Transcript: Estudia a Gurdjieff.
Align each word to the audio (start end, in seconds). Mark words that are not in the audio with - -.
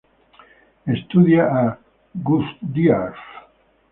Estudia 0.93 1.43
a 1.59 1.61
Gurdjieff. 2.29 3.21